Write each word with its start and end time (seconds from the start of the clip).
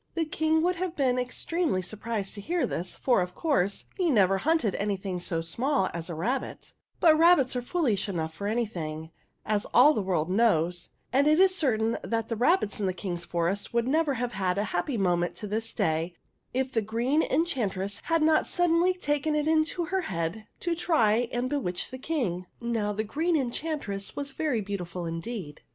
The 0.15 0.25
King 0.25 0.63
would 0.63 0.77
have 0.77 0.95
been 0.95 1.19
ex 1.19 1.45
tremely 1.45 1.85
surprised 1.85 2.33
to 2.33 2.41
hear 2.41 2.65
this, 2.65 2.95
for, 2.95 3.21
of 3.21 3.35
course, 3.35 3.85
he 3.95 4.09
never 4.09 4.39
hunted 4.39 4.73
anything 4.73 5.19
so 5.19 5.41
small 5.41 5.91
as 5.93 6.09
a 6.09 6.15
rabbit; 6.15 6.73
but 6.99 7.15
rabbits 7.15 7.55
are 7.55 7.61
foolish 7.61 8.09
enough 8.09 8.33
for 8.33 8.47
anything, 8.47 9.11
as 9.45 9.67
all 9.75 9.93
the 9.93 10.01
world 10.01 10.27
knows, 10.27 10.89
and 11.13 11.27
it 11.27 11.39
is 11.39 11.53
certain 11.53 11.99
that 12.01 12.29
the 12.29 12.35
rabbits 12.35 12.79
of 12.79 12.87
the 12.87 12.95
King's 12.95 13.25
forest 13.25 13.75
would 13.75 13.87
never 13.87 14.15
have 14.15 14.31
had 14.31 14.57
a 14.57 14.63
happy 14.73 14.97
moment 14.97 15.35
to 15.35 15.45
this 15.45 15.71
day, 15.71 16.15
if 16.51 16.71
the 16.71 16.81
Green 16.81 17.21
Enchantress 17.21 17.99
had 18.05 18.23
not 18.23 18.47
suddenly 18.47 18.95
taken 18.95 19.35
it 19.35 19.47
into 19.47 19.85
her 19.85 20.01
head 20.01 20.47
to 20.61 20.73
try 20.73 21.29
and 21.31 21.47
bewitch 21.47 21.91
the 21.91 21.99
King. 21.99 22.47
Now, 22.59 22.91
the 22.91 23.03
Green 23.03 23.37
Enchantress 23.37 24.15
was 24.15 24.31
very 24.31 24.61
beau 24.61 24.77
tiful 24.77 25.05
indeed. 25.05 25.61